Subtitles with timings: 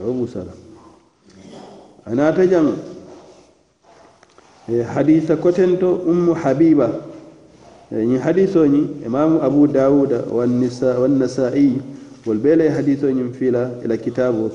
[0.00, 0.52] أبو نعم، سلمة
[2.06, 2.72] أنا تجمع
[4.68, 6.88] إيه، حديث كتنتو أم حبيبة
[7.92, 11.72] يعني إيه، حديثوني إمام أبو داود والنساء والنسائي
[12.26, 14.50] والبيلي حديثوني فيلا إلى كتابه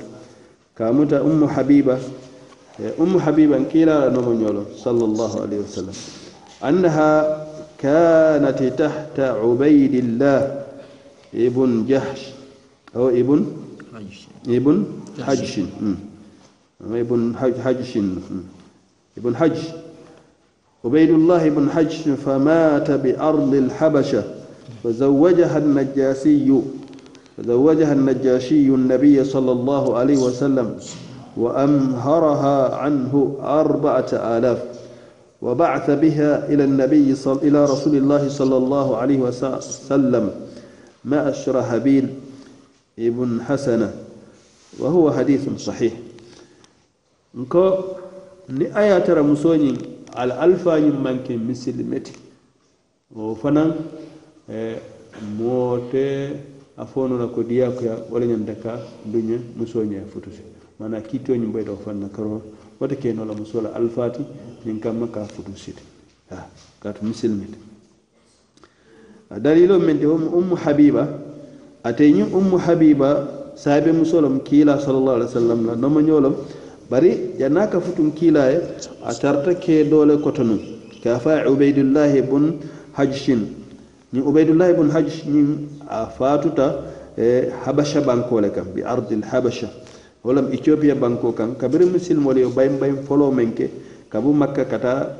[0.76, 1.98] كاموتا أم حبيبة
[2.80, 5.92] إيه، أم حبيبة كيلا نومن صلى الله عليه وسلم
[6.68, 7.46] أنها
[7.78, 10.64] كانت تحت عبيد الله
[11.34, 12.22] ابن جحش
[12.96, 13.46] أو ابن
[14.48, 14.84] ابن
[15.20, 15.58] حجش
[16.86, 17.98] ابن حجش
[19.18, 19.56] ابن حج
[20.84, 24.24] عبيد الله بن حج فمات بأرض الحبشة
[24.84, 26.62] فزوجها النجاسي
[27.38, 30.76] فزوجها النجاشي النبي صلى الله عليه وسلم
[31.36, 34.62] وأمهرها عنه أربعة آلاف
[35.42, 37.38] وبعث بها إلى النبي صل...
[37.42, 40.30] إلى رسول الله صلى الله عليه وسلم
[41.04, 42.08] مأشر هابيل
[42.98, 43.92] ibn hasana
[44.78, 45.92] wa huwa hadithun sahih
[47.34, 47.96] nko
[48.48, 49.78] ni aya tara musoni
[50.16, 52.12] al alfa ñin manke misilimeti
[53.16, 53.74] o fanan
[54.50, 54.76] eh,
[55.38, 56.32] mote
[56.74, 60.42] moote na kodi ko ya wala ñanta dunya musoni ya futuse
[60.80, 62.42] mana kiitoñin ɓoyta o fanna karo
[62.80, 64.22] wata la musola alfati
[64.66, 66.46] ñin kama ka ha ah,
[66.82, 67.58] kat misilmete
[69.40, 71.08] dalilo men te um habiba
[71.84, 76.34] ateñi ummu habiba saabe musolom kiila salallah alih wa sallam la noma ñolom
[76.90, 78.58] bari yanaka futum kiilaye
[79.04, 80.58] a tarta ke doole kotonu
[81.02, 82.58] ka fa ubaydullahi bun
[82.98, 83.46] hajshin
[84.12, 86.82] ñin ubaydullahi bun hajj ñin a fatuta
[87.16, 89.70] e habasha bankole kan bi ardi lhabasha
[90.24, 93.70] wolam ethiopia banko kan kabiri musilmol yo bayim bayim folo men ke
[94.10, 95.14] kabu makka kata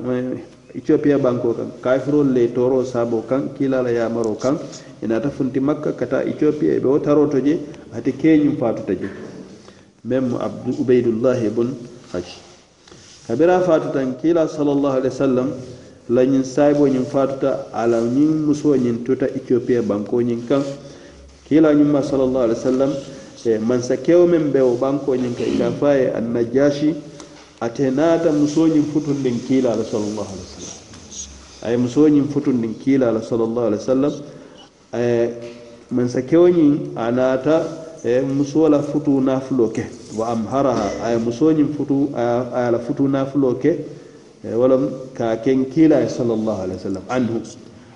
[0.75, 4.57] ethiopia banko kan kafirol le toro sabo kan kilala yamaro kan
[5.01, 7.57] inata funti makka kata ethiopia e ɓe wo taroto je
[7.93, 9.07] hati keñum fatuta je
[10.05, 11.73] même abdu ubaydullahi bon
[12.13, 12.25] haj
[13.27, 15.49] kabira fatutan kila sallallahu alaihi wasallam
[16.09, 20.61] lañin saybo ñin fatuta ala ñin muso ñin tuta ethiopia banko ñin kan
[21.49, 22.91] kila ñumma sallallahu alaihi wasallam
[23.45, 26.93] e mansa kewo men ɓe o banko ñin ka ka faye annajashi
[27.61, 33.77] ate naata musoñin futundin futun salallahu alih wa sallam aye musoñin futundin kiilala salallahu da
[33.79, 34.13] sallallahu alaihi wasallam
[34.95, 35.29] eh,
[35.91, 37.63] mansa man a naata anata
[38.05, 39.83] eh, muso musola futu nafulo ke
[40.15, 43.25] wa amharaha aye musonin eh, futu aya la futu na
[43.61, 43.85] ke
[44.41, 44.55] e
[45.13, 47.41] ka ken kila sallallahu alaihi wasallam anhu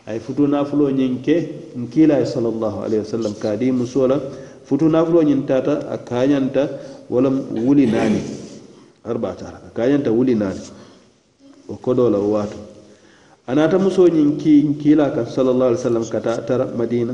[0.07, 1.88] aye futu na ñin ke kila
[2.19, 3.72] kiilaye salallahu alih wa ka di
[4.66, 6.68] futu na ñin tata a kañanta
[7.09, 8.43] walam wuli nani
[9.09, 10.59] arbatara kañanta wulinaani
[11.72, 12.58] o kodola o waatu
[13.47, 17.13] anata musoñin ki kiila kan salallah alih sallam kata tara madina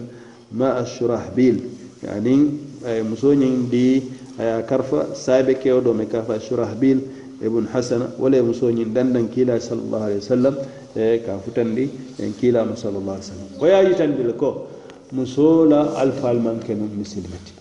[0.51, 1.57] ma ashrah bil
[2.05, 2.53] yani
[2.85, 4.01] ay musoñin di
[4.38, 6.99] aya karfa saabe kew do me karfa ashrah bil
[7.41, 10.55] ibn hasana wala e musoñin dandan kiila salallah alih sallam
[10.94, 11.89] e ka futandi
[12.22, 14.69] en kiilama salallah alih sallam o yaji tandile ko
[15.11, 17.59] musola alfaal manke nun misilmeti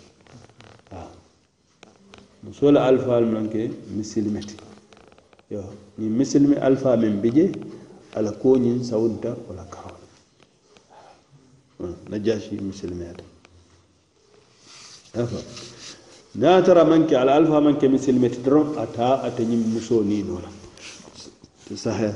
[2.49, 4.57] مسؤول ألفا منك مسلمتي
[5.53, 5.65] يا
[6.01, 7.47] نمسلم ألفا من بيجي
[8.17, 9.93] على كوني سوونتا ولا كهول
[12.11, 13.17] نجاشي مسلمات
[15.17, 15.43] أفا
[16.61, 20.51] ترى منك على ألفا منك مسلمتي درم أتا أتني مسوني نولا
[21.77, 22.15] صحيح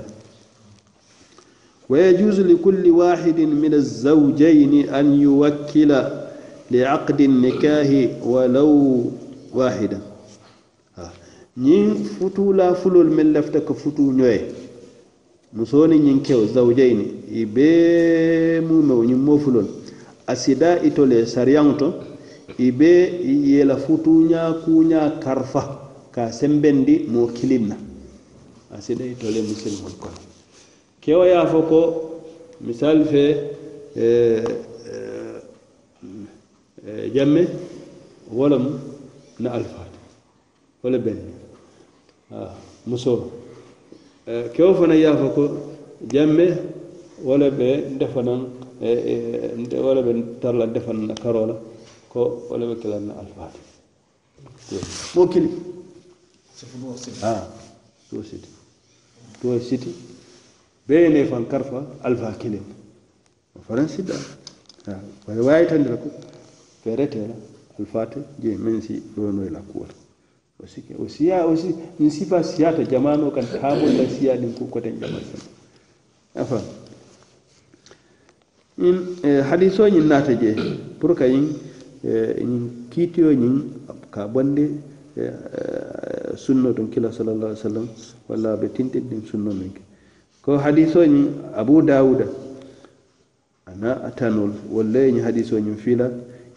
[1.89, 5.89] ويجوز لكل واحد من الزوجين أن يوكل
[6.71, 7.93] لعقد النكاه
[8.25, 9.11] ولو
[9.55, 10.12] واحداً
[11.57, 14.41] ñiŋ futuu la fuloolu meŋ lafita ka futuu ñoye
[15.53, 17.05] musoo ni ñiŋ kewo zawjey ni
[17.41, 19.69] i bee muumewo ñiŋ moo fuloolu
[20.33, 21.89] asida ito le sariyaŋo to
[22.59, 25.63] i be i ye la futuu ñaa kuuñaa karfa
[26.15, 27.81] ka a sembendi moo kilim e, e, e,
[28.71, 30.19] na asida ito le musilimolu kono
[31.05, 31.81] kewo ye a fo ko
[32.65, 33.33] misali fee
[37.13, 37.45] jamme
[38.33, 38.71] wo lemu
[39.39, 39.92] na alfaat
[40.83, 41.33] wala benni
[42.35, 42.55] ah,
[42.87, 43.31] musoo
[44.27, 45.43] eh, kewo fana yaafa ko
[46.13, 46.47] jamme
[47.25, 48.49] wala ɓe defanan
[48.83, 48.89] e,
[49.71, 51.55] e, wala ɓe tarla defanna e karola
[52.09, 53.61] ko wala ɓe kilanna alfati
[55.15, 55.51] mo kili
[57.23, 57.47] ah,
[58.11, 58.49] tuwo siti
[59.41, 59.95] tuwo siti
[60.89, 62.65] ɓeyene fan karfa alfa kilin
[63.69, 64.15] faran sidda
[64.91, 64.99] ah,
[65.31, 66.11] wawi tandira ko
[66.83, 67.35] feretela
[67.79, 70.02] alfati je men si ɗonoyla kuwata
[70.63, 74.65] o sike o siya aussi min ah, sifa siyata jamano kan tamolla siya ɗin ko
[74.71, 75.37] koten jamasa
[76.39, 76.61] afa
[78.79, 80.55] in e, haalisoñin naata je
[81.01, 81.51] pour que in
[82.07, 83.73] e, in kiitiyo ñin
[84.11, 84.71] ka bonde
[85.19, 85.31] e,
[86.37, 87.89] sunno ɗum kila salallah alih w sallam
[88.29, 89.81] walla ɓe tintiɗ ɗin sunno minke
[90.43, 92.27] ko haalisoñin abou dawouda
[93.67, 96.07] ana atanol wallayñi haalisoñin fiila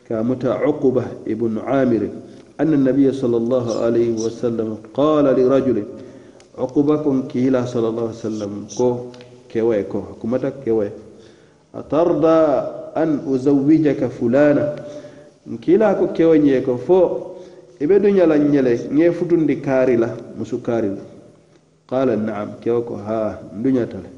[0.08, 2.12] ka muta uquba ibnu amirin
[2.60, 5.84] أن النبي صلى الله عليه وسلم قال لرجل
[6.58, 8.96] عقبكم كيلا صلى الله عليه وسلم كو
[9.54, 10.90] كوي كو حكومتك كوي
[11.76, 12.40] أترضى
[12.98, 14.76] أن أزوجك فلانا
[15.62, 17.00] كيلا كو كوي نيكو فو
[17.82, 20.10] إبه دنيا لنيلي نيه فتن دي كاري لا
[20.40, 21.04] مسو كاري لا
[21.92, 24.12] قال نعم كيوكو ها دنيا تلي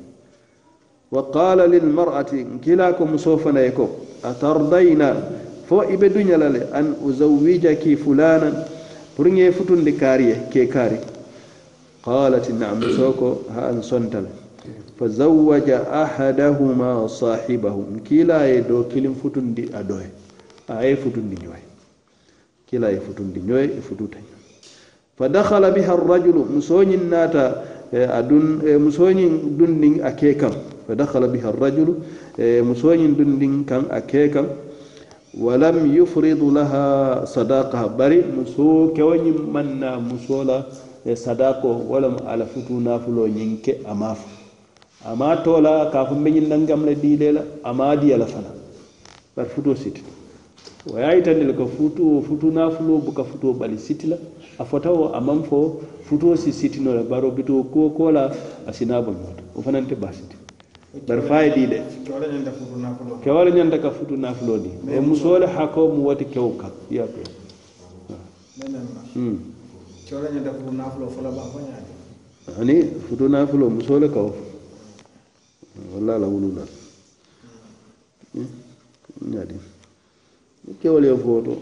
[1.12, 2.30] وقال للمرأة
[2.64, 3.88] كيلا كو مسوفنا يكو
[4.30, 5.37] أترضينا
[5.68, 8.64] fo i be duñala le an usawijaki fulanan
[9.16, 10.96] pour ŋe futundi kaariye ke kaari
[12.04, 14.30] qalat naam sooko ha an sonta le
[14.98, 20.08] fazawaja ahadahuma sahibahu n kiila ye do kilin futundi a doye
[20.70, 21.62] a ye futundi ñoye
[22.66, 24.18] kiila ye futundi ñoye e fututa
[25.18, 28.04] fadakhala biha arrajulu musoñin naata e,
[28.72, 30.54] e, musoñin dundin a ke kan
[30.88, 32.00] fadakhala biha arrajulu
[32.40, 34.48] e, musoñin dundin kan a ke kan
[35.42, 40.66] walam yufridu laha sadaqa bari muso kewo ñim manna muso la
[41.06, 44.18] e sadako walam ala futu nafulo ñin ke amaf
[45.06, 48.50] ama tola ka fu mbeñin nangam le dile la ama di ala fana
[49.38, 50.02] bar futo sit
[50.92, 54.18] waya itandel ko futu futu nafulo bu ka futo bali sit la
[54.58, 58.32] a fota wo amam fo futo si sitino la baro bito ko ko la
[58.66, 60.36] asina bonnoto o fanante basiti
[61.06, 61.82] bari fayidi de
[63.24, 67.22] kewole ñanta ka futu nafulo di e musole hako mu wati kew kan iya ke
[69.14, 69.40] hmm.
[72.60, 74.32] ani futu nafulo musole kaw
[75.94, 76.62] walla la wulula
[79.28, 80.74] ñadi hmm.
[80.82, 81.58] kewol yo foto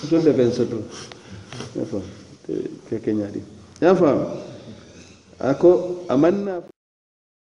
[0.00, 0.82] futol de fen soto
[1.74, 2.02] ya fam
[2.46, 2.52] te
[2.88, 3.40] keke ñadi
[3.80, 4.18] ya fam
[5.40, 6.75] ako amanna